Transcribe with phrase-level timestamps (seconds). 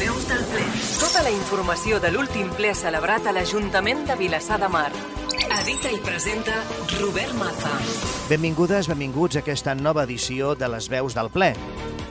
[0.00, 0.64] Veus del ple.
[1.00, 4.90] Tota la informació de l'últim ple celebrat a l'Ajuntament de Vilassar de Mar.
[5.60, 6.56] Edita i presenta
[6.98, 7.72] Robert Maza.
[8.30, 11.52] Benvingudes, benvinguts a aquesta nova edició de les veus del ple.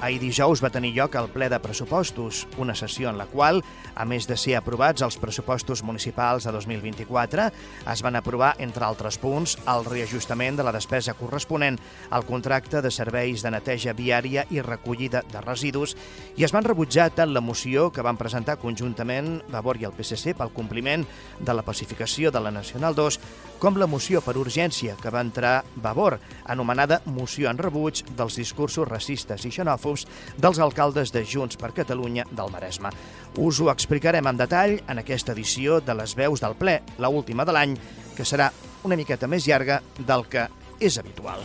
[0.01, 3.59] Ahir dijous va tenir lloc el ple de pressupostos, una sessió en la qual,
[3.93, 7.45] a més de ser aprovats els pressupostos municipals de 2024,
[7.93, 11.77] es van aprovar, entre altres punts, el reajustament de la despesa corresponent
[12.09, 15.93] al contracte de serveis de neteja viària i recollida de residus
[16.33, 20.33] i es van rebutjar tant la moció que van presentar conjuntament Vavor i el PSC
[20.33, 21.05] pel compliment
[21.37, 23.19] de la pacificació de la Nacional 2
[23.61, 26.17] com la moció per urgència que va entrar Vavor,
[26.49, 29.90] anomenada moció en rebuig dels discursos racistes i xenòfobs
[30.37, 32.91] dels alcaldes de Junts per Catalunya del Maresme.
[33.37, 37.45] Us ho explicarem en detall en aquesta edició de les veus del ple, la última
[37.45, 37.77] de l'any,
[38.15, 38.51] que serà
[38.87, 40.47] una miqueta més llarga del que
[40.79, 41.43] és habitual.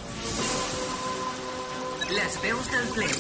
[2.11, 3.15] Les veus del ple.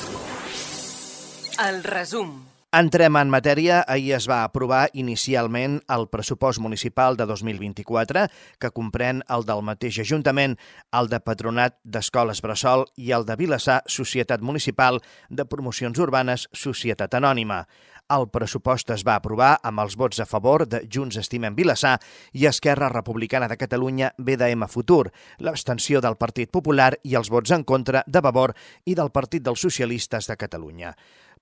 [1.67, 2.46] El resum.
[2.75, 3.85] Entrem en matèria.
[3.87, 8.25] Ahir es va aprovar inicialment el pressupost municipal de 2024,
[8.59, 10.57] que comprèn el del mateix Ajuntament,
[10.91, 14.99] el de Patronat d'Escoles Bressol i el de Vilassar, Societat Municipal
[15.31, 17.63] de Promocions Urbanes, Societat Anònima.
[18.11, 21.97] El pressupost es va aprovar amb els vots a favor de Junts Estimem Vilassar
[22.35, 27.65] i Esquerra Republicana de Catalunya BDM Futur, l'abstenció del Partit Popular i els vots en
[27.65, 30.93] contra de Vavor i del Partit dels Socialistes de Catalunya.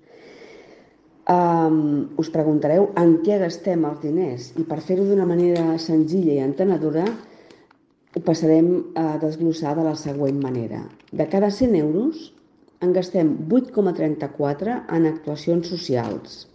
[1.29, 1.77] Um,
[2.17, 7.05] us preguntareu en què gastem els diners i per fer-ho d'una manera senzilla i entenedora
[7.05, 10.81] ho passarem a desglossar de la següent manera.
[11.13, 12.31] De cada 100 euros
[12.81, 16.47] en gastem 8,34 en actuacions socials,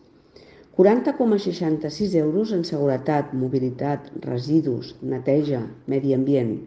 [0.81, 6.65] 40,66 euros en seguretat, mobilitat, residus, neteja, medi ambient.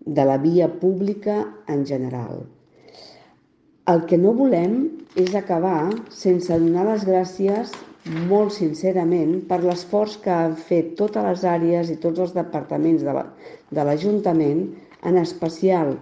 [0.04, 2.44] de la via pública en general.
[3.88, 4.76] El que no volem
[5.16, 7.72] és acabar sense donar les gràcies
[8.04, 13.84] molt sincerament per l'esforç que han fet totes les àrees i tots els departaments de
[13.84, 14.62] l'Ajuntament,
[15.04, 15.96] en especial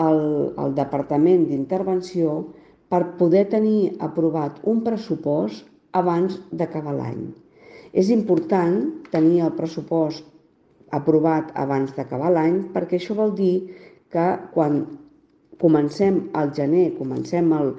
[0.00, 0.20] el,
[0.56, 2.38] el Departament d'Intervenció,
[2.88, 7.26] per poder tenir aprovat un pressupost abans d'acabar l'any.
[7.92, 8.78] És important
[9.12, 10.24] tenir el pressupost
[10.96, 13.72] aprovat abans d'acabar l'any perquè això vol dir
[14.12, 14.84] que quan
[15.60, 17.72] comencem al gener, comencem el,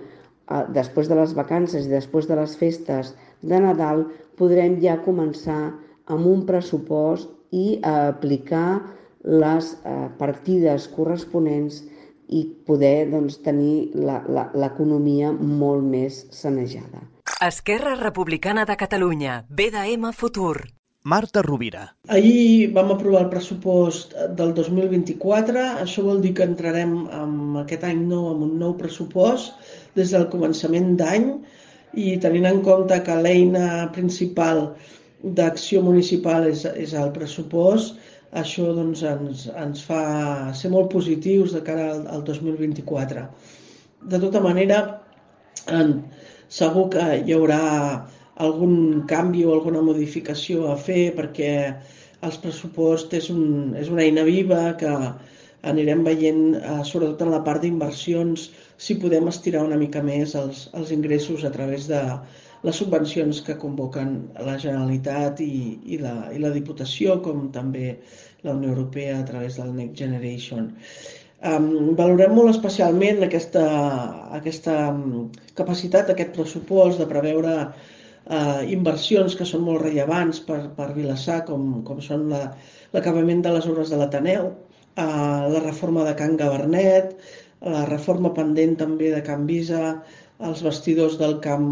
[0.73, 4.05] després de les vacances i després de les festes de Nadal,
[4.37, 5.73] podrem ja començar
[6.07, 8.81] amb un pressupost i a aplicar
[9.23, 11.81] les eh, partides corresponents
[12.27, 17.05] i poder doncs, tenir l'economia molt més sanejada.
[17.43, 20.65] Esquerra Republicana de Catalunya, BDM Futur.
[21.07, 21.83] Marta Rovira.
[22.11, 25.61] Ahir vam aprovar el pressupost del 2024.
[25.85, 29.55] Això vol dir que entrarem en aquest any nou amb un nou pressupost
[29.95, 31.29] des del començament d'any
[31.93, 34.63] i tenint en compte que l'eina principal
[35.37, 37.97] d'acció municipal és, és el pressupost,
[38.41, 40.01] això doncs, ens, ens fa
[40.53, 43.23] ser molt positius de cara al, al 2024.
[44.11, 44.81] De tota manera,
[45.73, 45.95] en,
[46.49, 47.61] segur que hi haurà
[48.47, 51.53] algun canvi o alguna modificació a fer perquè
[52.27, 54.93] els pressupost és, un, és una eina viva que
[55.71, 60.67] anirem veient, eh, sobretot en la part d'inversions, si podem estirar una mica més els,
[60.79, 62.01] els ingressos a través de
[62.65, 64.15] les subvencions que convoquen
[64.47, 67.97] la Generalitat i, i, la, i la Diputació, com també
[68.43, 70.71] la Unió Europea a través del Next Generation.
[71.47, 73.65] Um, valorem molt especialment aquesta,
[74.39, 74.77] aquesta
[75.59, 81.83] capacitat, aquest pressupost de preveure eh, inversions que són molt rellevants per, per Vilassar, com,
[81.87, 84.49] com són l'acabament la, de les obres de l'Ateneu,
[84.97, 87.15] eh, la reforma de Can Gabernet,
[87.61, 89.97] la reforma pendent també de Can Visa,
[90.45, 91.69] els vestidors del camp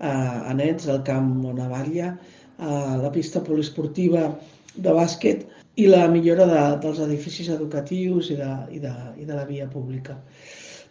[0.00, 2.14] eh, Anets, del camp Monavalla,
[2.58, 4.28] eh, la pista poliesportiva
[4.76, 5.46] de bàsquet
[5.80, 9.68] i la millora de, dels edificis educatius i de, i, de, i de la via
[9.70, 10.16] pública.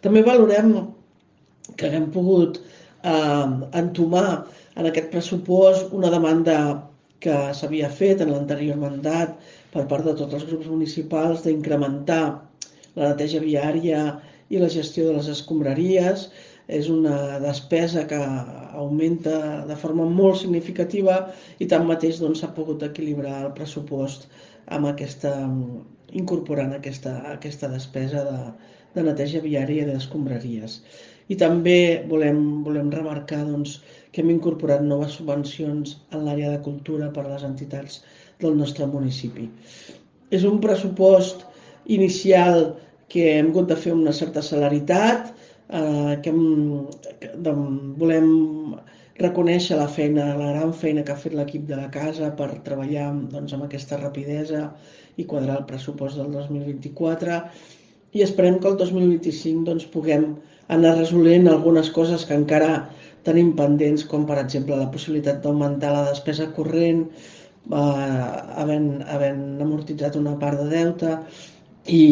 [0.04, 0.74] També valorem
[1.76, 3.48] que haguem pogut eh,
[3.82, 4.44] entomar
[4.76, 6.56] en aquest pressupost una demanda
[7.24, 9.36] que s'havia fet en l'anterior mandat
[9.74, 12.22] per part de tots els grups municipals d'incrementar
[12.96, 14.04] la neteja viària
[14.50, 16.30] i la gestió de les escombraries.
[16.70, 21.16] És una despesa que augmenta de forma molt significativa
[21.58, 24.28] i tanmateix doncs, s'ha doncs, pogut equilibrar el pressupost
[24.76, 25.32] amb aquesta,
[26.22, 28.38] incorporant aquesta, aquesta despesa de,
[28.94, 30.78] de neteja viària i d'escombraries.
[31.30, 37.10] I també volem, volem remarcar doncs, que hem incorporat noves subvencions en l'àrea de cultura
[37.14, 38.02] per a les entitats
[38.42, 39.48] del nostre municipi.
[40.30, 41.44] És un pressupost
[41.86, 42.74] inicial
[43.10, 45.32] que hem hagut de fer una certa celeritat,
[45.68, 46.86] eh, que, hem,
[47.20, 47.54] que de,
[48.02, 48.30] volem
[49.20, 53.10] reconèixer la feina, la gran feina que ha fet l'equip de la casa per treballar
[53.32, 54.70] doncs, amb aquesta rapidesa
[55.20, 57.42] i quadrar el pressupost del 2024
[58.16, 60.32] i esperem que el 2025 doncs, puguem
[60.76, 62.72] anar resolent algunes coses que encara
[63.26, 67.06] tenim pendents, com per exemple la possibilitat d'augmentar la despesa corrent,
[67.70, 68.26] eh,
[68.62, 71.16] havent, havent amortitzat una part de deute
[71.86, 72.04] i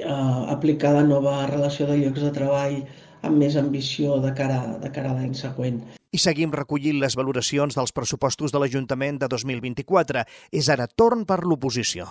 [0.00, 0.08] eh,
[0.54, 2.80] aplicar la nova relació de llocs de treball
[3.22, 5.80] amb més ambició de cara, de cara a l'any següent.
[6.10, 10.24] I seguim recollint les valoracions dels pressupostos de l'Ajuntament de 2024.
[10.50, 12.08] És ara torn per l'oposició.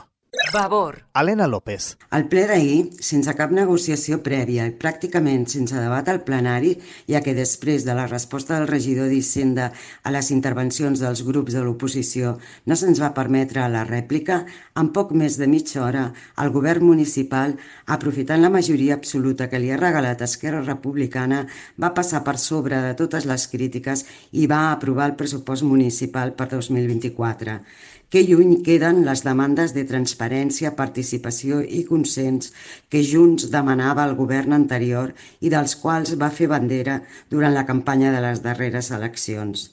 [0.53, 1.05] Vavor.
[1.13, 1.97] Helena López.
[2.13, 6.75] El ple d'ahir, sense cap negociació prèvia i pràcticament sense debat al plenari,
[7.09, 9.71] ja que després de la resposta del regidor d'Hisenda
[10.03, 12.35] a les intervencions dels grups de l'oposició
[12.69, 14.43] no se'ns va permetre la rèplica,
[14.77, 16.07] en poc més de mitja hora
[16.37, 21.45] el govern municipal, aprofitant la majoria absoluta que li ha regalat Esquerra Republicana,
[21.81, 26.51] va passar per sobre de totes les crítiques i va aprovar el pressupost municipal per
[26.53, 27.61] 2024
[28.09, 32.53] que lluny queden les demandes de transparència, participació i consens
[32.89, 38.13] que Junts demanava al govern anterior i dels quals va fer bandera durant la campanya
[38.15, 39.69] de les darreres eleccions.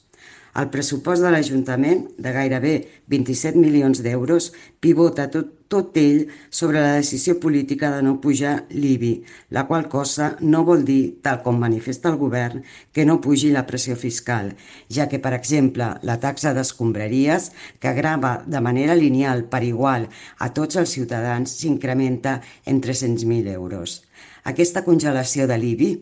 [0.56, 2.70] El pressupost de l'Ajuntament, de gairebé
[3.12, 4.46] 27 milions d'euros,
[4.80, 9.10] pivota tot, tot ell sobre la decisió política de no pujar l'IBI,
[9.52, 12.64] la qual cosa no vol dir, tal com manifesta el govern,
[12.96, 14.54] que no pugi la pressió fiscal,
[14.88, 17.50] ja que, per exemple, la taxa d'escombraries,
[17.82, 20.08] que grava de manera lineal per igual
[20.40, 24.00] a tots els ciutadans, s'incrementa en 300.000 euros.
[24.46, 25.92] Aquesta congelació de l'IBI,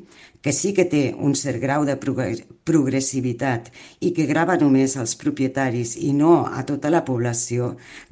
[0.44, 3.70] que sí que té un cert grau de progressivitat
[4.04, 7.70] i que grava només als propietaris i no a tota la població,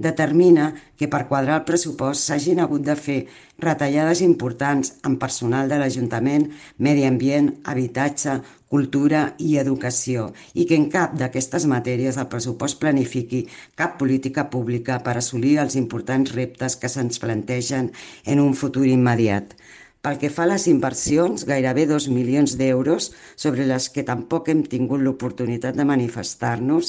[0.08, 3.18] determina que per quadrar el pressupost s'hagin hagut de fer
[3.60, 6.48] retallades importants en personal de l'Ajuntament,
[6.78, 8.40] medi ambient, habitatge,
[8.72, 13.42] cultura i educació i que en cap d'aquestes matèries el pressupost planifiqui
[13.76, 17.92] cap política pública per assolir els importants reptes que se'ns plantegen
[18.24, 19.52] en un futur immediat.
[20.02, 23.04] Pel que fa a les inversions, gairebé 2 milions d'euros,
[23.38, 26.88] sobre les que tampoc hem tingut l'oportunitat de manifestar-nos,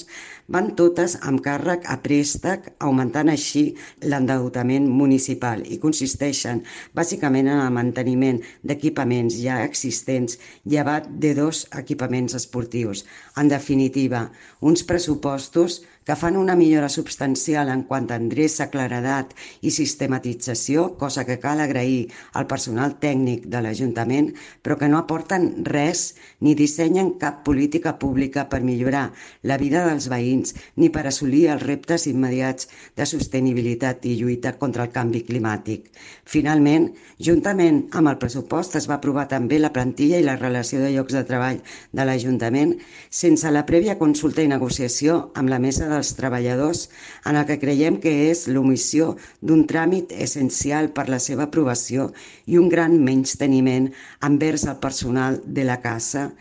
[0.55, 3.63] van totes amb càrrec a préstec, augmentant així
[4.01, 6.63] l'endeutament municipal i consisteixen
[6.97, 13.05] bàsicament en el manteniment d'equipaments ja existents, llevat de dos equipaments esportius.
[13.37, 19.71] En definitiva, uns pressupostos que fan una millora substancial en quant a endreça, claredat i
[19.71, 24.31] sistematització, cosa que cal agrair al personal tècnic de l'Ajuntament,
[24.61, 29.05] però que no aporten res ni dissenyen cap política pública per millorar
[29.43, 34.87] la vida dels veïns ni per assolir els reptes immediats de sostenibilitat i lluita contra
[34.87, 35.89] el canvi climàtic.
[36.25, 40.91] Finalment, juntament amb el pressupost es va aprovar també la plantilla i la relació de
[40.95, 42.75] llocs de treball de l'Ajuntament
[43.09, 46.87] sense la prèvia consulta i negociació amb la mesa dels treballadors
[47.29, 52.09] en el que creiem que és l'omissió d'un tràmit essencial per la seva aprovació
[52.49, 53.91] i un gran menysteniment
[54.25, 56.31] envers el personal de la casa,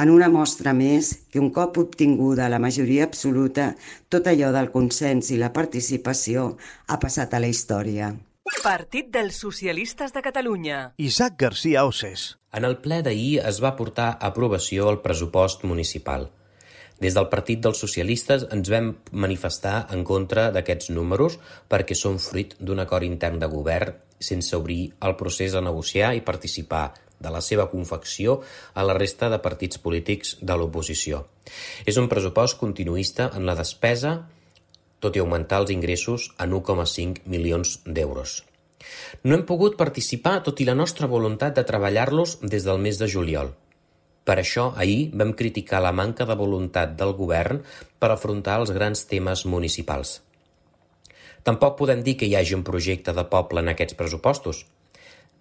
[0.00, 3.72] en una mostra més que un cop obtinguda la majoria absoluta,
[4.08, 6.52] tot allò del consens i la participació
[6.88, 8.12] ha passat a la història.
[8.62, 10.92] Partit dels Socialistes de Catalunya.
[10.98, 12.36] Isaac García Osses.
[12.52, 16.28] En el ple d'ahir es va portar a aprovació el pressupost municipal.
[17.02, 18.92] Des del Partit dels Socialistes ens vam
[19.24, 21.38] manifestar en contra d'aquests números
[21.72, 26.22] perquè són fruit d'un acord intern de govern sense obrir el procés a negociar i
[26.22, 26.84] participar
[27.22, 28.36] de la seva confecció
[28.74, 31.24] a la resta de partits polítics de l'oposició.
[31.86, 34.14] És un pressupost continuista en la despesa,
[35.02, 38.42] tot i augmentar els ingressos en 1,5 milions d'euros.
[39.22, 43.10] No hem pogut participar tot i la nostra voluntat de treballar-los des del mes de
[43.10, 43.54] juliol.
[44.22, 47.62] Per això ahir vam criticar la manca de voluntat del govern
[47.98, 50.20] per afrontar els grans temes municipals.
[51.42, 54.62] Tampoc podem dir que hi hagi un projecte de poble en aquests pressupostos.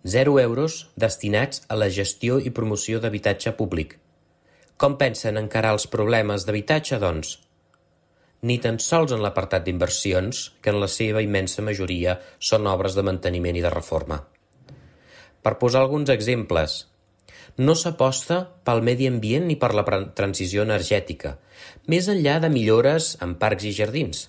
[0.01, 3.99] Zero euros destinats a la gestió i promoció d'habitatge públic.
[4.81, 7.35] Com pensen encarar els problemes d'habitatge, doncs?
[8.41, 13.05] Ni tan sols en l'apartat d'inversions, que en la seva immensa majoria són obres de
[13.05, 14.17] manteniment i de reforma.
[15.45, 16.79] Per posar alguns exemples,
[17.57, 19.83] no s'aposta pel medi ambient ni per la
[20.15, 21.37] transició energètica,
[21.87, 24.27] més enllà de millores en parcs i jardins.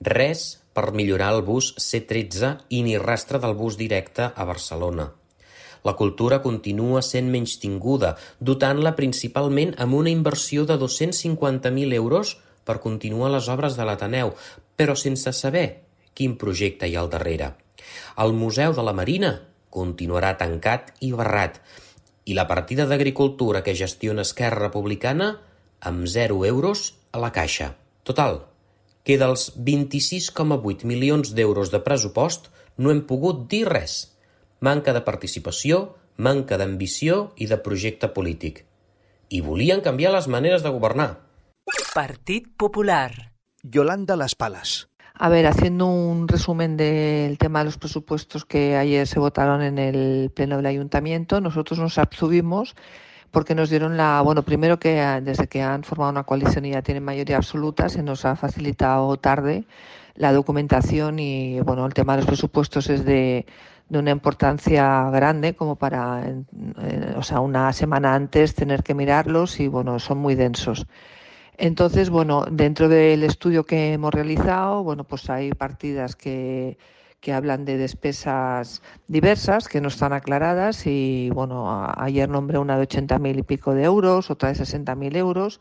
[0.00, 5.08] Res per millorar el bus C13 i ni rastre del bus directe a Barcelona.
[5.86, 13.30] La cultura continua sent menystinguda, dotant-la principalment amb una inversió de 250.000 euros per continuar
[13.32, 14.34] les obres de l'Ateneu,
[14.76, 15.66] però sense saber
[16.12, 17.52] quin projecte hi ha al darrere.
[18.18, 19.36] El Museu de la Marina
[19.70, 21.60] continuarà tancat i barrat,
[22.26, 25.30] i la partida d'Agricultura que gestiona Esquerra Republicana
[25.80, 27.76] amb 0 euros a la caixa.
[28.02, 28.40] Total,
[29.06, 33.94] que dels 26,8 milions d'euros de pressupost no hem pogut dir res.
[34.60, 38.64] Manca de participació, manca d'ambició i de projecte polític.
[39.30, 41.10] I volien canviar les maneres de governar.
[41.94, 43.32] Partit Popular.
[43.62, 44.86] Yolanda Las Palas.
[45.18, 49.78] A ver, haciendo un resumen del tema de los presupuestos que ayer se votaron en
[49.78, 52.76] el Pleno del Ayuntamiento, nosotros nos abstuvimos
[53.30, 56.82] porque nos dieron la, bueno, primero que desde que han formado una coalición y ya
[56.82, 59.64] tienen mayoría absoluta, se nos ha facilitado tarde
[60.16, 63.46] la documentación y, bueno, el tema de los presupuestos es de,
[63.88, 66.24] de una importancia grande como para,
[67.16, 70.86] o sea, una semana antes tener que mirarlos y, bueno, son muy densos.
[71.58, 76.76] Entonces, bueno, dentro del estudio que hemos realizado, bueno, pues hay partidas que,
[77.20, 82.86] que hablan de despesas diversas que no están aclaradas y, bueno, ayer nombré una de
[82.86, 85.60] 80.000 y pico de euros, otra de 60.000 euros.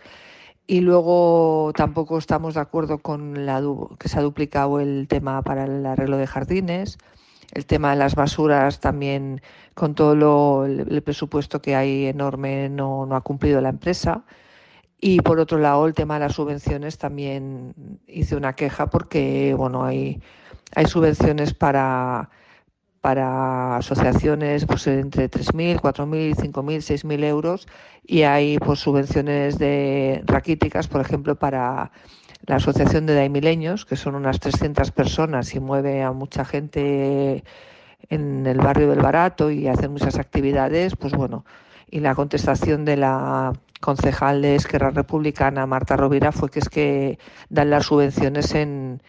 [0.68, 3.62] Y luego tampoco estamos de acuerdo con la
[4.00, 6.98] que se ha duplicado el tema para el arreglo de jardines,
[7.54, 9.42] el tema de las basuras también
[9.76, 14.26] con todo lo, el, presupuesto que hay enorme no, no ha cumplido la empresa
[15.00, 17.74] Y por otro lado, el tema de las subvenciones también
[18.08, 20.22] hice una queja porque, bueno, hay,
[20.76, 22.30] hay subvenciones para,
[23.02, 27.68] para asociaciones pues, entre 3.000, 4.000, 5.000, 6.000 euros.
[28.04, 31.92] Y hay pues, subvenciones de raquíticas, por ejemplo, para
[32.48, 37.44] la Asociación de Daimileños, que son unas 300 personas y mueve a mucha gente
[38.10, 41.46] en el barrio del Barato y hacen muchas actividades, pues bueno,
[41.90, 43.54] y la contestación de la
[43.86, 47.20] concejal de Esquerra Republicana, Marta Rovira, fue que es que
[47.50, 49.02] dan las subvenciones en,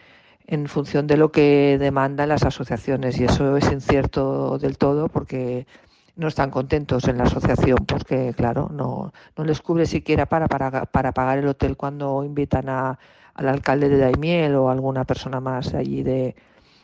[0.46, 5.66] en función de lo que demandan las asociaciones y eso es incierto del todo porque
[6.14, 10.84] no están contentos en la asociación porque claro no, no les cubre siquiera para, para,
[10.84, 12.98] para pagar el hotel cuando invitan a,
[13.34, 16.36] al alcalde de Daimiel o alguna persona más allí de,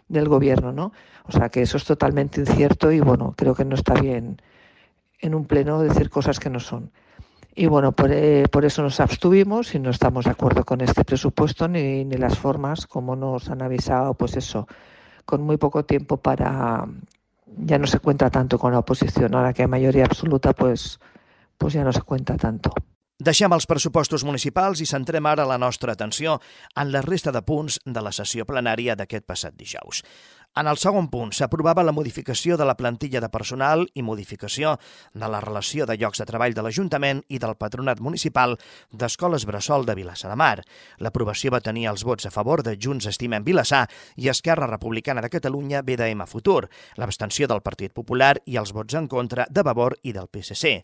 [0.09, 0.93] del gobierno, ¿no?
[1.25, 4.41] O sea que eso es totalmente incierto y bueno, creo que no está bien
[5.21, 6.91] en un pleno decir cosas que no son.
[7.55, 11.05] Y bueno, por, eh, por eso nos abstuvimos y no estamos de acuerdo con este
[11.05, 14.67] presupuesto ni, ni las formas, como nos han avisado, pues eso,
[15.27, 16.87] con muy poco tiempo para,
[17.47, 20.99] ya no se cuenta tanto con la oposición, ahora que hay mayoría absoluta, pues,
[21.59, 22.73] pues ya no se cuenta tanto.
[23.23, 26.41] Deixem els pressupostos municipals i centrem ara la nostra atenció
[26.75, 30.01] en la resta de punts de la sessió plenària d'aquest passat dijous.
[30.53, 34.75] En el segon punt s'aprovava la modificació de la plantilla de personal i modificació
[35.17, 38.59] de la relació de llocs de treball de l'Ajuntament i del Patronat Municipal
[38.93, 40.59] d'Escoles Bressol de Vilassa de Mar.
[41.01, 43.87] L'aprovació va tenir els vots a favor de Junts Estimem Vilassar
[44.21, 46.69] i Esquerra Republicana de Catalunya BDM Futur,
[47.01, 50.75] l'abstenció del Partit Popular i els vots en contra de Vavor i del PSC.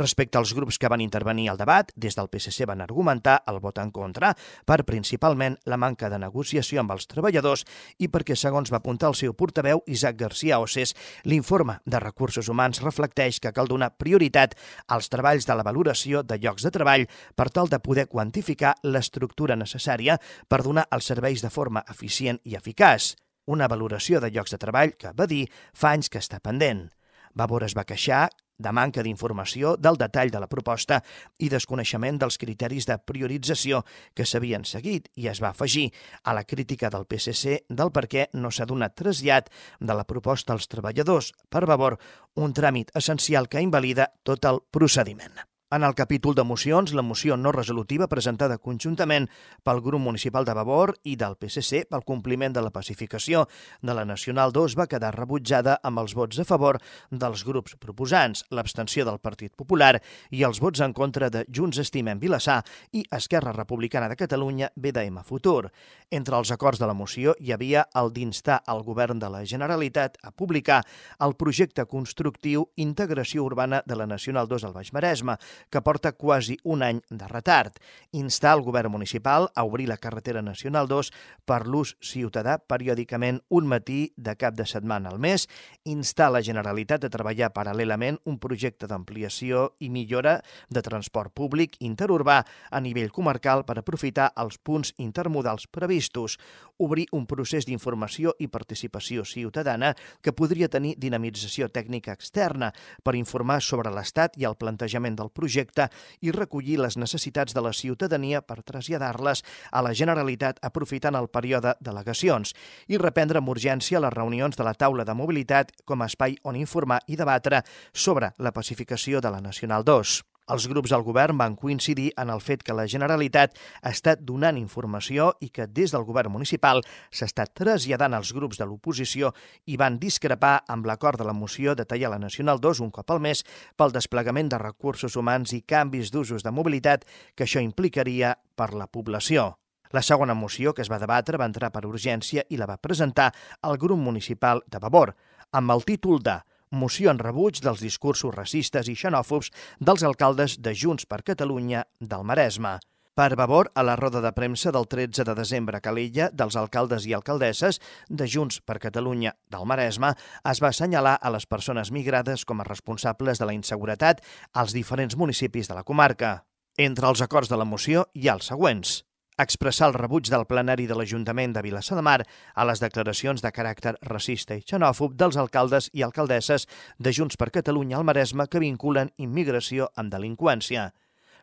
[0.00, 3.84] Respecte als grups que van intervenir al debat, des del PSC van argumentar el vot
[3.84, 4.32] en contra
[4.64, 7.68] per principalment la manca de negociació amb els treballadors
[8.00, 10.94] i perquè, segons va apuntar el seu portaveu, Isaac García Osses,
[11.24, 14.56] l'informe de recursos humans reflecteix que cal donar prioritat
[14.88, 19.58] als treballs de la valoració de llocs de treball per tal de poder quantificar l'estructura
[19.58, 23.14] necessària per donar els serveis de forma eficient i eficaç.
[23.50, 26.88] Una valoració de llocs de treball que, va dir, fa anys que està pendent.
[27.34, 28.28] Vavor es va queixar
[28.60, 31.00] de manca d'informació del detall de la proposta
[31.38, 33.82] i desconeixement dels criteris de priorització
[34.14, 35.88] que s'havien seguit i es va afegir
[36.22, 40.54] a la crítica del PSC del per què no s'ha donat trasllat de la proposta
[40.54, 41.98] als treballadors per favor
[42.36, 45.49] un tràmit essencial que invalida tot el procediment.
[45.72, 49.28] En el capítol de mocions, la moció no resolutiva presentada conjuntament
[49.62, 53.44] pel grup municipal de Vavor i del PSC pel compliment de la pacificació
[53.78, 56.80] de la Nacional 2 va quedar rebutjada amb els vots a favor
[57.12, 59.92] dels grups proposants, l'abstenció del Partit Popular
[60.34, 65.22] i els vots en contra de Junts Estimem Vilassar i Esquerra Republicana de Catalunya BDM
[65.22, 65.70] Futur.
[66.10, 70.18] Entre els acords de la moció hi havia el d'instar al govern de la Generalitat
[70.26, 70.82] a publicar
[71.22, 76.58] el projecte constructiu Integració Urbana de la Nacional 2 al Baix Maresme, que porta quasi
[76.64, 77.76] un any de retard.
[78.12, 81.12] Instar el govern municipal a obrir la carretera nacional 2
[81.44, 85.46] per l'ús ciutadà periòdicament un matí de cap de setmana al mes,
[85.84, 92.40] instar la Generalitat a treballar paral·lelament un projecte d'ampliació i millora de transport públic interurbà
[92.70, 96.38] a nivell comarcal per aprofitar els punts intermodals previstos,
[96.80, 102.72] obrir un procés d'informació i participació ciutadana que podria tenir dinamització tècnica externa
[103.04, 105.88] per informar sobre l'estat i el plantejament del projecte projecte
[106.22, 111.74] i recollir les necessitats de la ciutadania per traslladar-les a la Generalitat aprofitant el període
[111.80, 112.54] d'al·legacions
[112.88, 116.56] i reprendre amb urgència les reunions de la taula de mobilitat com a espai on
[116.56, 120.20] informar i debatre sobre la pacificació de la Nacional 2.
[120.50, 124.56] Els grups del govern van coincidir en el fet que la Generalitat ha estat donant
[124.58, 126.82] informació i que des del govern municipal
[127.14, 129.30] s'està traslladant als grups de l'oposició
[129.70, 133.14] i van discrepar amb l'acord de la moció de tallar la Nacional 2 un cop
[133.14, 133.44] al mes
[133.78, 138.90] pel desplegament de recursos humans i canvis d'usos de mobilitat que això implicaria per la
[138.90, 139.54] població.
[139.94, 143.32] La segona moció que es va debatre va entrar per urgència i la va presentar
[143.66, 145.14] el grup municipal de Vavor,
[145.52, 150.74] amb el títol de moció en rebuig dels discursos racistes i xenòfobs dels alcaldes de
[150.74, 152.78] Junts per Catalunya del Maresme.
[153.14, 157.04] Per Vavor, a la roda de premsa del 13 de desembre a Calella dels alcaldes
[157.10, 160.14] i alcaldesses de Junts per Catalunya del Maresme
[160.52, 164.22] es va assenyalar a les persones migrades com a responsables de la inseguretat
[164.54, 166.46] als diferents municipis de la comarca.
[166.78, 169.00] Entre els acords de la moció hi ha els següents
[169.46, 172.20] expressar el rebuig del plenari de l'Ajuntament de Vilassar de Mar
[172.54, 176.66] a les declaracions de caràcter racista i xenòfob dels alcaldes i alcaldesses
[176.98, 180.90] de Junts per Catalunya al Maresme que vinculen immigració amb delinqüència.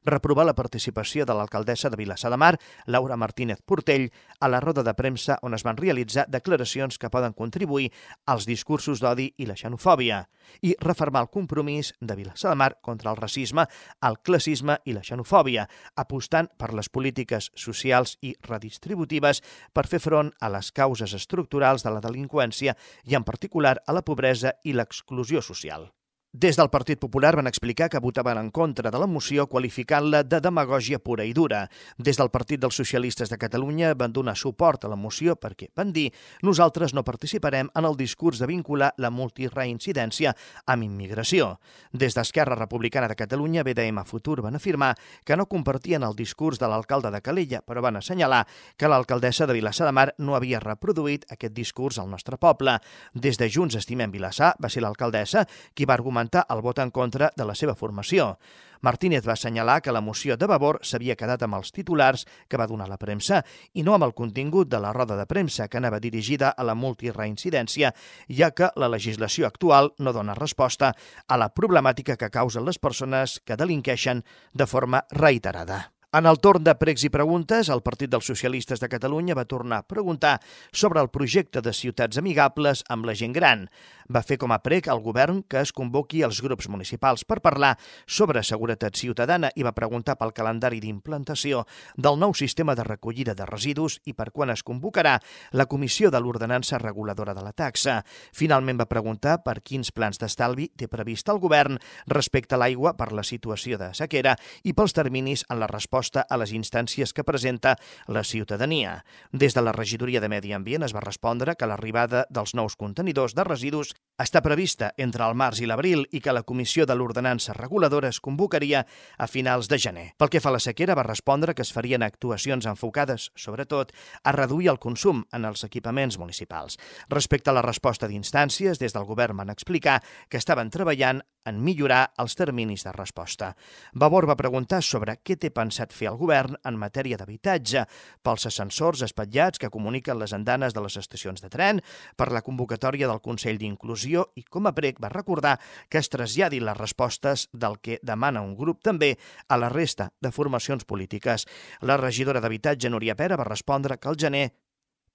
[0.05, 4.83] Reprovar la participació de l'alcaldessa de Vilassar de Mar, Laura Martínez Portell, a la roda
[4.83, 7.91] de premsa on es van realitzar declaracions que poden contribuir
[8.25, 10.23] als discursos d'odi i la xenofòbia
[10.61, 13.67] i refermar el compromís de Vilassar de Mar contra el racisme,
[14.01, 20.31] el classisme i la xenofòbia, apostant per les polítiques socials i redistributives per fer front
[20.39, 25.41] a les causes estructurals de la delinqüència i en particular a la pobresa i l'exclusió
[25.41, 25.91] social.
[26.33, 30.41] Des del Partit Popular van explicar que votaven en contra de la moció qualificant-la de
[30.43, 31.69] demagògia pura i dura.
[31.97, 35.93] Des del Partit dels Socialistes de Catalunya van donar suport a la moció perquè, van
[35.95, 36.11] dir,
[36.43, 40.33] nosaltres no participarem en el discurs de vincular la multireincidència
[40.67, 41.61] amb immigració.
[41.93, 46.67] Des d'Esquerra Republicana de Catalunya, BDM Futur van afirmar que no compartien el discurs de
[46.67, 48.43] l'alcalde de Calella, però van assenyalar
[48.75, 52.77] que l'alcaldessa de Vilassar de Mar no havia reproduït aquest discurs al nostre poble.
[53.13, 56.91] Des de Junts Estimem Vilassar va ser l'alcaldessa qui va argumentar argumentar el vot en
[56.91, 58.37] contra de la seva formació.
[58.81, 62.67] Martínez va assenyalar que la moció de Vavor s'havia quedat amb els titulars que va
[62.67, 65.99] donar la premsa i no amb el contingut de la roda de premsa que anava
[65.99, 67.93] dirigida a la multireincidència,
[68.29, 70.93] ja que la legislació actual no dona resposta
[71.27, 75.97] a la problemàtica que causen les persones que delinqueixen de forma reiterada.
[76.17, 79.81] En el torn de pregs i preguntes, el Partit dels Socialistes de Catalunya va tornar
[79.81, 80.37] a preguntar
[80.71, 83.65] sobre el projecte de ciutats amigables amb la gent gran.
[84.07, 87.73] Va fer com a prec al govern que es convoqui els grups municipals per parlar
[88.05, 91.65] sobre seguretat ciutadana i va preguntar pel calendari d'implantació
[91.95, 95.17] del nou sistema de recollida de residus i per quan es convocarà
[95.51, 97.99] la Comissió de l'Ordenança Reguladora de la Taxa.
[98.31, 101.75] Finalment va preguntar per quins plans d'estalvi té previst el govern
[102.07, 106.39] respecte a l'aigua per la situació de sequera i pels terminis en la resposta a
[106.39, 107.75] les instàncies que presenta
[108.07, 109.03] la ciutadania.
[109.33, 113.35] Des de la regidoria de Medi Ambient es va respondre que l'arribada dels nous contenidors
[113.35, 117.53] de residus està prevista entre el març i l'abril i que la Comissió de l'Ordenança
[117.53, 118.81] Reguladora es convocaria
[119.17, 120.07] a finals de gener.
[120.17, 124.33] Pel que fa a la sequera, va respondre que es farien actuacions enfocades, sobretot, a
[124.33, 126.79] reduir el consum en els equipaments municipals.
[127.13, 132.11] Respecte a la resposta d'instàncies, des del govern van explicar que estaven treballant en millorar
[132.21, 133.53] els terminis de resposta.
[133.93, 137.85] Vavor va preguntar sobre què té pensat fer el govern en matèria d'habitatge,
[138.21, 141.81] pels ascensors espatllats que comuniquen les andanes de les estacions de tren,
[142.15, 145.57] per la convocatòria del Consell d'Inclusió i, com a prec, va recordar
[145.89, 149.15] que es traslladin les respostes del que demana un grup també
[149.47, 151.47] a la resta de formacions polítiques.
[151.81, 154.47] La regidora d'Habitatge, Núria Pera, va respondre que al gener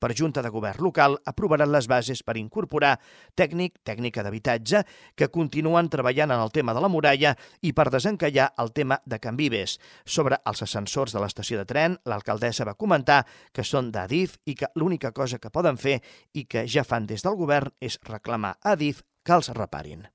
[0.02, 2.96] per Junta de Govern local aprovaran les bases per incorporar
[3.38, 4.82] tècnic, tècnica d'habitatge,
[5.14, 9.20] que continuen treballant en el tema de la muralla i per desencallar el tema de
[9.22, 9.78] Can Vives.
[10.04, 13.22] Sobre els ascensors de l'estació de tren, l'alcaldessa va comentar
[13.54, 16.00] que són d'Adif i que l'única cosa que poden fer
[16.34, 20.08] i que ja fan des del govern és reclamar a Adif que els reparin.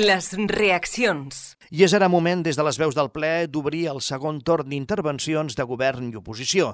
[0.00, 1.54] Les reaccions.
[1.70, 5.54] I és ara moment, des de les veus del ple, d'obrir el segon torn d'intervencions
[5.54, 6.72] de govern i oposició.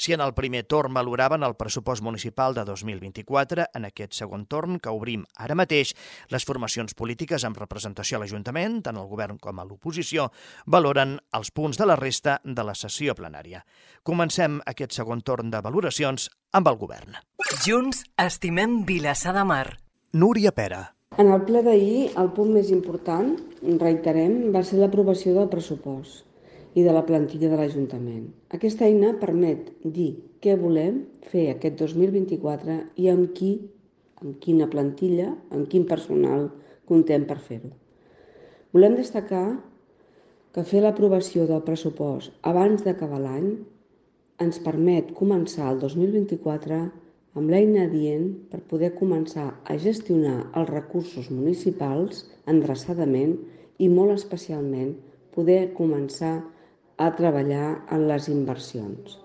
[0.00, 4.78] Si en el primer torn valoraven el pressupost municipal de 2024, en aquest segon torn,
[4.80, 5.92] que obrim ara mateix,
[6.32, 10.30] les formacions polítiques amb representació a l'Ajuntament, tant el govern com a l'oposició,
[10.64, 13.66] valoren els punts de la resta de la sessió plenària.
[14.02, 17.20] Comencem aquest segon torn de valoracions amb el govern.
[17.66, 19.66] Junts estimem Vilassar de Mar.
[20.12, 20.92] Núria Pera.
[21.20, 23.34] En el ple d'ahir, el punt més important,
[23.80, 26.24] reiterem, va ser l'aprovació del pressupost
[26.72, 28.30] i de la plantilla de l'Ajuntament.
[28.56, 30.08] Aquesta eina permet dir
[30.40, 33.50] què volem fer aquest 2024 i amb qui,
[34.22, 36.48] amb quina plantilla, amb quin personal
[36.88, 37.74] contem per fer-ho.
[38.72, 39.44] Volem destacar
[40.56, 43.52] que fer l'aprovació del pressupost abans d'acabar l'any
[44.40, 46.80] ens permet començar el 2024
[47.38, 53.36] amb l'eina adient per poder començar a gestionar els recursos municipals endreçadament
[53.78, 54.94] i molt especialment
[55.34, 56.34] poder començar
[57.00, 59.18] a treballar en les inversions.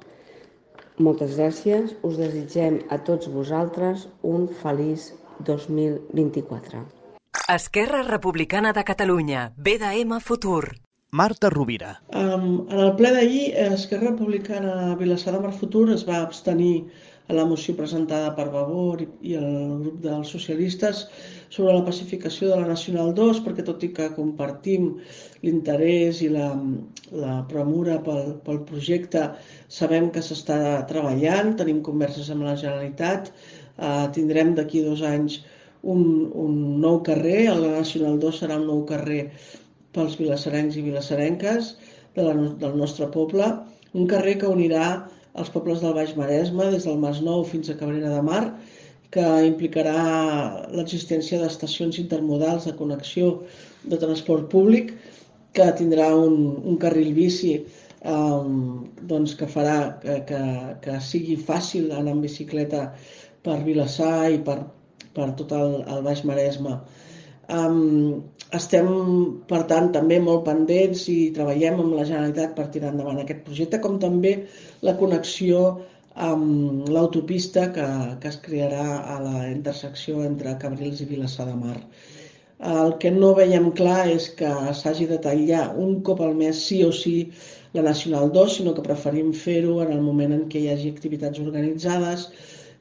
[0.97, 5.11] Moltes gràcies, us desitgem a tots vosaltres un feliç
[5.45, 6.81] 2024.
[7.53, 10.73] Esquerra Republicana de Catalunya, BDM Futur.
[11.11, 11.93] Marta Rovira.
[12.11, 13.43] Um, en el ple d'ahir,
[13.77, 16.89] Esquerra Republicana Vilassar de Mar Futur es va abstenir
[17.27, 21.03] a la moció presentada per Vavor i, el grup dels socialistes
[21.49, 24.93] sobre la pacificació de la Nacional 2, perquè tot i que compartim
[25.43, 26.47] l'interès i la,
[27.11, 29.25] la premura pel, pel projecte,
[29.79, 30.59] sabem que s'està
[30.91, 33.31] treballant, tenim converses amb la Generalitat,
[33.75, 35.41] eh, tindrem d'aquí dos anys
[35.83, 39.27] un, un nou carrer, el Nacional 2 serà un nou carrer
[39.95, 41.75] pels vilassarencs i vilassarenques
[42.15, 43.51] de la, del nostre poble,
[43.97, 44.87] un carrer que unirà
[45.37, 48.43] als pobles del Baix Maresme, des del Nou fins a Cabrera de Mar,
[49.13, 49.97] que implicarà
[50.75, 53.37] l'existència d'estacions intermodals de connexió
[53.87, 54.91] de transport públic
[55.55, 57.53] que tindrà un, un carril bici
[58.03, 60.41] um, doncs que farà que, que,
[60.83, 62.89] que sigui fàcil anar en bicicleta
[63.45, 64.59] per Vilassar i per,
[65.15, 66.75] per tot el, el Baix Maresme.
[67.47, 68.87] Um, estem,
[69.49, 73.79] per tant, també molt pendents i treballem amb la Generalitat per tirar endavant aquest projecte,
[73.83, 74.33] com també
[74.87, 75.63] la connexió
[76.27, 77.87] amb l'autopista que,
[78.21, 81.77] que es crearà a la intersecció entre Cabrils i Vilassar de Mar.
[82.57, 86.81] El que no veiem clar és que s'hagi de tallar un cop al mes sí
[86.83, 87.29] o sí
[87.75, 91.43] la Nacional 2, sinó que preferim fer-ho en el moment en què hi hagi activitats
[91.43, 92.29] organitzades,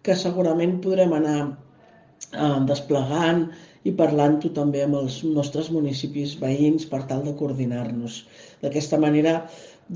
[0.02, 3.48] que segurament podrem anar eh, desplegant
[3.86, 8.20] i parlant-ho també amb els nostres municipis veïns per tal de coordinar-nos.
[8.62, 9.38] D'aquesta manera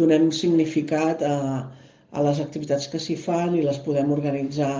[0.03, 1.37] donem significat a,
[2.11, 4.74] a les activitats que s'hi fan i les podem organitzar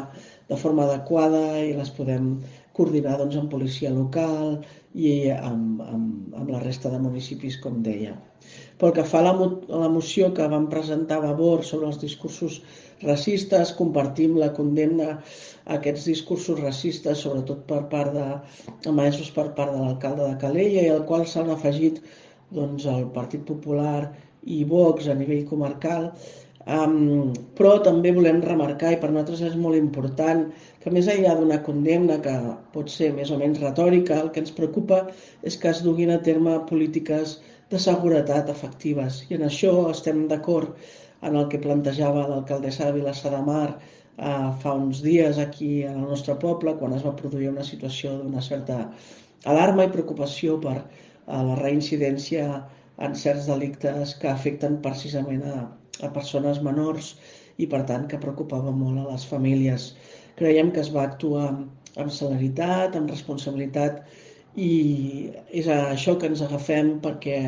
[0.51, 2.37] de forma adequada i les podem
[2.77, 4.61] coordinar doncs, amb policia local
[4.95, 8.15] i amb, amb, amb la resta de municipis, com deia.
[8.81, 12.01] Pel que fa a la, a la moció que vam presentar a Vavor sobre els
[12.03, 12.61] discursos
[13.07, 18.27] racistes, compartim la condemna a aquests discursos racistes, sobretot per part de,
[18.91, 22.03] emesos per part de l'alcalde de Calella, i al qual s'han afegit
[22.51, 24.11] doncs, el Partit Popular
[24.45, 26.13] i Vox a nivell comarcal,
[26.69, 30.43] Um, però també volem remarcar, i per nosaltres és molt important,
[30.83, 32.35] que més enllà d'una condemna que
[32.75, 35.01] pot ser més o menys retòrica, el que ens preocupa
[35.43, 37.39] és que es duguin a terme polítiques
[37.73, 39.23] de seguretat efectives.
[39.31, 40.77] I en això estem d'acord
[41.29, 46.01] en el que plantejava l'alcaldessa de Vilassar de Mar eh, fa uns dies aquí al
[46.03, 48.79] nostre poble, quan es va produir una situació d'una certa
[49.55, 50.85] alarma i preocupació per eh,
[51.51, 52.47] la reincidència
[53.07, 55.61] en certs delictes que afecten precisament a,
[56.05, 57.15] a persones menors
[57.61, 59.93] i per tant que preocupava molt a les famílies.
[60.41, 64.03] Creiem que es va actuar amb celeritat, amb responsabilitat
[64.57, 64.73] i
[65.55, 67.39] és a això que ens agafem perquè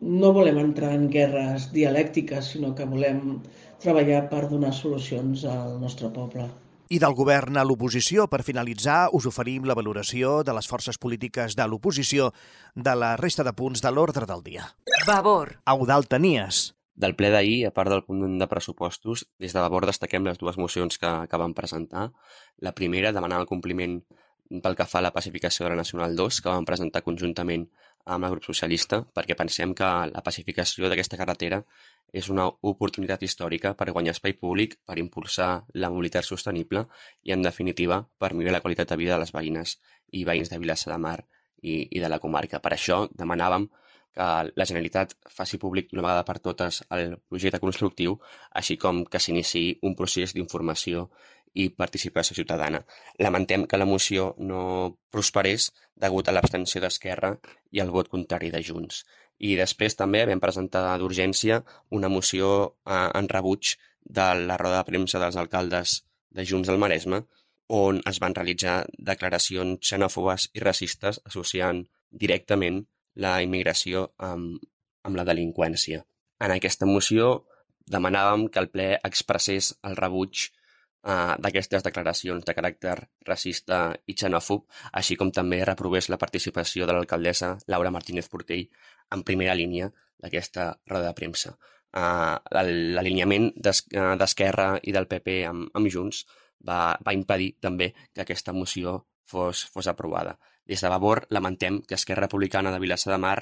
[0.00, 3.40] no volem entrar en guerres dialèctiques, sinó que volem
[3.82, 6.48] treballar per donar solucions al nostre poble.
[6.92, 11.56] I del govern a l'oposició, per finalitzar, us oferim la valoració de les forces polítiques
[11.56, 12.30] de l'oposició
[12.76, 14.68] de la resta de punts de l'ordre del dia.
[15.06, 15.56] Vavor.
[15.66, 16.74] Eudal Tenies.
[16.94, 20.60] Del ple d'ahir, a part del punt de pressupostos, des de Vavor destaquem les dues
[20.60, 22.10] mocions que, que vam presentar.
[22.62, 23.98] La primera, demanar el compliment
[24.62, 27.66] pel que fa a la pacificació de la Nacional 2, que vam presentar conjuntament
[28.04, 31.62] amb el grup socialista, perquè pensem que la pacificació d'aquesta carretera
[32.12, 36.84] és una oportunitat històrica per guanyar espai públic, per impulsar la mobilitat sostenible
[37.22, 39.78] i, en definitiva, per millorar la qualitat de vida de les veïnes
[40.12, 41.18] i veïns de Vilassar de Mar
[41.62, 42.60] i, i de la comarca.
[42.60, 43.66] Per això demanàvem
[44.14, 48.20] que la Generalitat faci públic d'una vegada per totes el projecte constructiu,
[48.54, 51.08] així com que s'iniciï un procés d'informació
[51.54, 52.80] i participació ciutadana.
[53.22, 54.62] Lamentem que la moció no
[55.14, 55.70] prosperés
[56.04, 57.34] degut a l'abstenció d'Esquerra
[57.70, 59.04] i al vot contrari de Junts.
[59.38, 63.76] I després també vam presentar d'urgència una moció eh, en rebuig
[64.18, 66.02] de la roda de premsa dels alcaldes
[66.34, 67.22] de Junts del Maresme,
[67.68, 72.82] on es van realitzar declaracions xenòfobes i racistes associant directament
[73.14, 74.58] la immigració amb,
[75.02, 76.02] amb la delinqüència.
[76.44, 77.46] En aquesta moció
[77.90, 80.50] demanàvem que el ple expressés el rebuig
[81.04, 82.94] d'aquestes declaracions de caràcter
[83.28, 88.64] racista i xenòfob, així com també reprovés la participació de l'alcaldessa Laura Martínez Portell
[89.12, 89.90] en primera línia
[90.22, 91.52] d'aquesta roda de premsa.
[91.94, 96.24] Uh, L'alineament d'Esquerra i del PP amb, amb Junts
[96.66, 98.96] va, va impedir també que aquesta moció
[99.28, 100.38] fos, fos aprovada.
[100.64, 103.38] Des de Vavor lamentem que Esquerra Republicana de Vilassar de Mar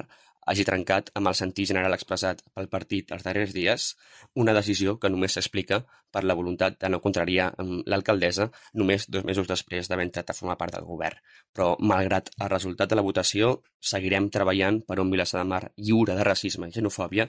[0.46, 3.92] hagi trencat amb el sentit general expressat pel partit els darrers dies,
[4.34, 7.52] una decisió que només s'explica per la voluntat de no contrariar
[7.86, 8.48] l'alcaldessa
[8.80, 11.20] només dos mesos després d'haver entrat a formar part del govern.
[11.54, 16.18] Però, malgrat el resultat de la votació, seguirem treballant per un Vilassar de Mar lliure
[16.18, 17.28] de racisme i xenofòbia,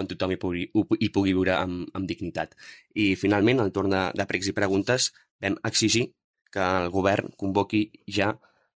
[0.00, 2.56] on tothom hi pugui, hi pugui viure amb, amb dignitat.
[2.94, 6.08] I, finalment, al torn de, de pregs i preguntes, vam exigir
[6.54, 7.84] que el govern convoqui
[8.16, 8.32] ja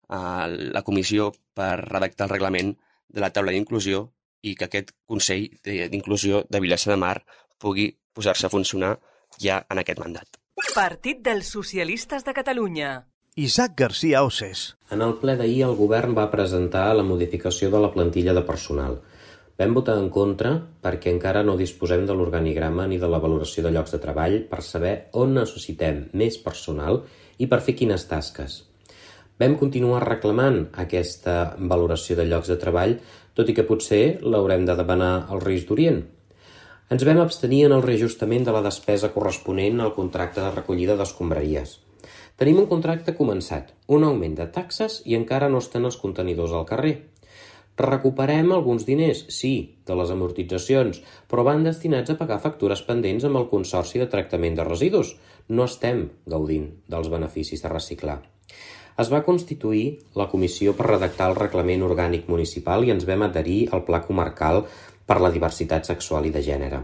[0.07, 2.75] a la comissió per redactar el reglament
[3.09, 4.09] de la taula d'inclusió
[4.45, 7.17] i que aquest Consell d'Inclusió de Vilassar de Mar
[7.61, 8.95] pugui posar-se a funcionar
[9.41, 10.39] ja en aquest mandat.
[10.75, 12.91] Partit dels Socialistes de Catalunya.
[13.35, 14.75] Isaac García Osses.
[14.95, 19.01] En el ple d'ahir el govern va presentar la modificació de la plantilla de personal.
[19.59, 23.73] Vam votar en contra perquè encara no disposem de l'organigrama ni de la valoració de
[23.75, 27.01] llocs de treball per saber on necessitem més personal
[27.39, 28.61] i per fer quines tasques.
[29.41, 31.33] Vam continuar reclamant aquesta
[31.71, 32.93] valoració de llocs de treball,
[33.36, 35.97] tot i que potser l'haurem de demanar als Reis d'Orient.
[36.95, 41.73] Ens vam abstenir en el reajustament de la despesa corresponent al contracte de recollida d'escombraries.
[42.39, 46.63] Tenim un contracte començat, un augment de taxes i encara no estan els contenidors al
[46.69, 46.93] carrer.
[47.81, 49.51] Recuperem alguns diners, sí,
[49.83, 54.55] de les amortitzacions, però van destinats a pagar factures pendents amb el Consorci de Tractament
[54.55, 55.11] de Residus.
[55.51, 58.21] No estem gaudint dels beneficis de reciclar.
[59.03, 59.85] Es va constituir
[60.15, 64.61] la comissió per redactar el reglament orgànic municipal i ens vam adherir al Pla Comarcal
[65.05, 66.77] per la Diversitat Sexual i de Gènere.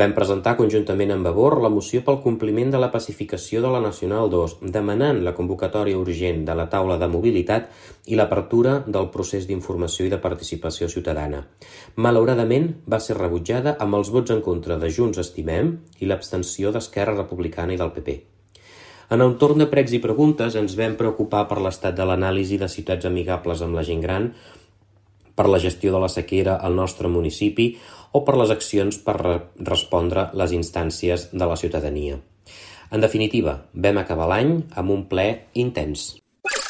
[0.00, 4.30] Vam presentar conjuntament amb Vavor la moció pel compliment de la pacificació de la Nacional
[4.32, 7.68] 2, demanant la convocatòria urgent de la taula de mobilitat
[8.12, 11.42] i l'apertura del procés d'informació i de participació ciutadana.
[11.96, 17.16] Malauradament, va ser rebutjada amb els vots en contra de Junts Estimem i l'abstenció d'Esquerra
[17.20, 18.18] Republicana i del PP.
[19.10, 22.68] En el torn de pregs i preguntes ens vam preocupar per l'estat de l'anàlisi de
[22.68, 24.32] ciutats amigables amb la gent gran,
[25.36, 27.68] per la gestió de la sequera al nostre municipi
[28.16, 32.18] o per les accions per respondre les instàncies de la ciutadania.
[32.90, 36.16] En definitiva, vam acabar l'any amb un ple intens.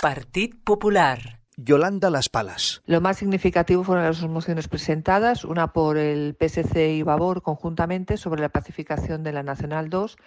[0.03, 1.18] Partit Popular.
[1.59, 2.82] Yolanda Las Palas.
[2.84, 8.18] Lo más significativo fueron las dos mociones presentadas, una por el PSC y Vavor conjuntamente
[8.18, 10.18] sobre la pacificación de la Nacional 2,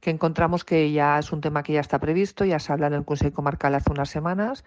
[0.00, 2.94] que encontramos que ya es un tema que ya está previsto, ya se habla en
[2.94, 4.64] el Consejo Comarcal hace unas semanas,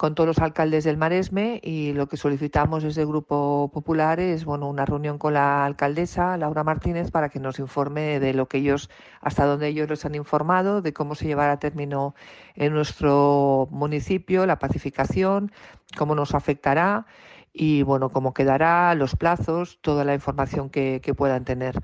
[0.00, 4.46] con todos los alcaldes del Maresme y lo que solicitamos desde el Grupo Popular es
[4.46, 8.56] bueno, una reunión con la alcaldesa Laura Martínez para que nos informe de lo que
[8.56, 8.88] ellos,
[9.20, 12.14] hasta donde ellos les han informado, de cómo se llevará a término
[12.54, 15.52] en nuestro municipio la pacificación,
[15.98, 17.04] cómo nos afectará
[17.52, 21.78] y bueno, cómo quedará, los plazos, toda la información que, que puedan tener.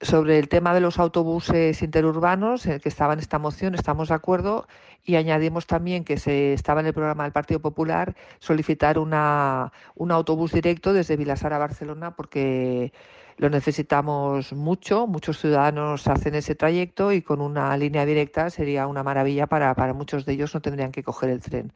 [0.00, 4.14] Sobre el tema de los autobuses interurbanos, el que estaba en esta moción, estamos de
[4.14, 4.66] acuerdo
[5.04, 10.10] y añadimos también que se estaba en el programa del Partido Popular solicitar una, un
[10.10, 12.92] autobús directo desde Vilasar a Barcelona porque
[13.36, 19.02] lo necesitamos mucho, muchos ciudadanos hacen ese trayecto y con una línea directa sería una
[19.02, 21.72] maravilla para, para muchos de ellos, no tendrían que coger el tren.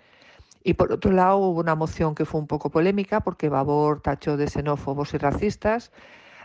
[0.63, 4.37] Y por otro lado hubo una moción que fue un poco polémica porque Babor tachó
[4.37, 5.93] de xenófobos y racistas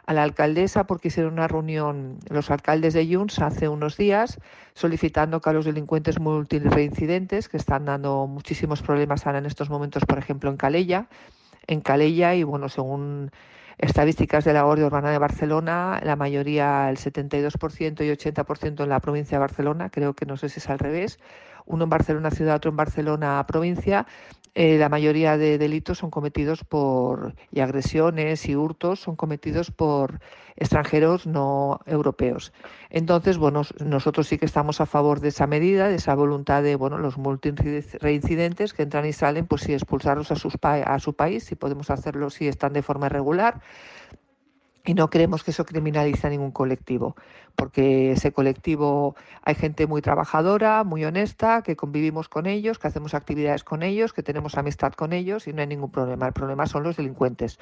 [0.05, 4.39] a la alcaldesa porque hicieron una reunión los alcaldes de Junts hace unos días
[4.73, 10.03] solicitando que a los delincuentes multireincidentes que están dando muchísimos problemas ahora en estos momentos,
[10.05, 11.07] por ejemplo, en Calella,
[11.67, 13.31] en Calella y bueno, según
[13.77, 18.99] estadísticas de la Guardia Urbana de Barcelona, la mayoría, el 72% y 80% en la
[18.99, 21.19] provincia de Barcelona, creo que no sé si es al revés,
[21.65, 24.05] uno en Barcelona ciudad, otro en Barcelona provincia,
[24.55, 30.19] eh, la mayoría de delitos son cometidos por, y agresiones y hurtos son cometidos por
[30.55, 32.53] extranjeros no europeos.
[32.91, 36.75] Entonces, bueno, nosotros sí que estamos a favor de esa medida, de esa voluntad de,
[36.75, 41.45] bueno, los multireincidentes que entran y salen, pues sí, expulsarlos a, sus a su país,
[41.45, 43.59] si podemos hacerlo si están de forma irregular,
[44.85, 47.15] y no creemos que eso criminalice a ningún colectivo,
[47.55, 53.13] porque ese colectivo hay gente muy trabajadora, muy honesta, que convivimos con ellos, que hacemos
[53.13, 56.27] actividades con ellos, que tenemos amistad con ellos y no hay ningún problema.
[56.27, 57.59] El problema son los delincuentes.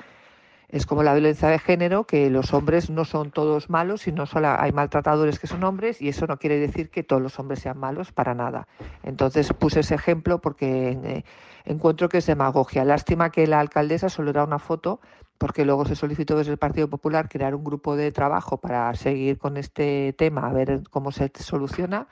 [0.68, 4.56] Es como la violencia de género, que los hombres no son todos malos, sino solo
[4.58, 7.78] hay maltratadores que son hombres y eso no quiere decir que todos los hombres sean
[7.78, 8.68] malos para nada.
[9.04, 11.24] Entonces puse ese ejemplo porque eh,
[11.66, 12.86] encuentro que es demagogia.
[12.86, 15.02] Lástima que la alcaldesa solo era una foto
[15.42, 19.40] porque luego se solicitó desde el Partido Popular crear un grupo de trabajo para seguir
[19.40, 22.08] con este tema, a ver cómo se soluciona.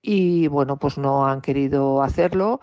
[0.00, 2.60] Y bueno, pues no han querido hacerlo.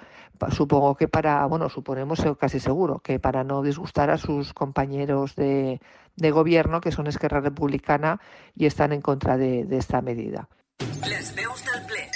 [0.50, 5.82] Supongo que para, bueno, suponemos casi seguro que para no disgustar a sus compañeros de,
[6.16, 8.22] de gobierno, que son Esquerra Republicana
[8.56, 10.48] y están en contra de, esta medida.
[11.06, 11.67] Les ple.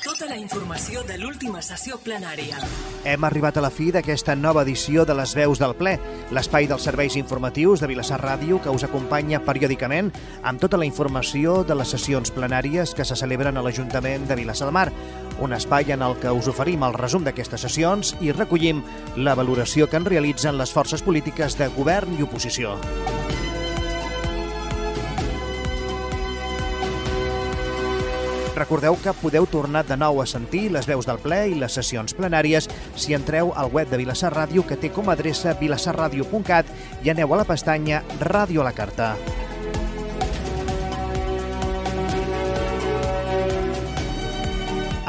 [0.02, 2.58] Tota la informació de l'última sessió plenària.
[3.06, 5.94] Hem arribat a la fi d'aquesta nova edició de les veus del ple,
[6.34, 10.10] l'espai dels serveis informatius de Vilassar Ràdio que us acompanya periòdicament
[10.42, 14.72] amb tota la informació de les sessions plenàries que se celebren a l'Ajuntament de Vilassar
[14.72, 14.88] de Mar.
[15.38, 18.82] Un espai en el que us oferim el resum d'aquestes sessions i recollim
[19.18, 22.80] la valoració que en realitzen les forces polítiques de govern i oposició.
[28.56, 32.16] Recordeu que podeu tornar de nou a sentir les veus del ple i les sessions
[32.18, 32.68] plenàries
[33.00, 36.68] si entreu al web de Vilassar Ràdio que té com a adreça vilassarradio.cat
[37.04, 39.16] i aneu a la pestanya Ràdio a la Carta.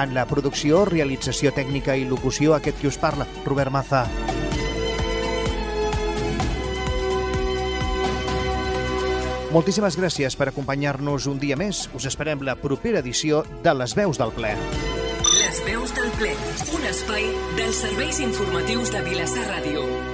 [0.03, 4.07] En la producció, realització tècnica i locució, aquest qui us parla, Robert Maza.
[9.53, 11.85] Moltíssimes gràcies per acompanyar-nos un dia més.
[11.93, 14.55] Us esperem la propera edició de Les Veus del Ple.
[15.33, 16.33] Les veus del ple,
[16.79, 17.29] un espai
[17.59, 20.12] dels serveis informatius de Vilassar Ràdio.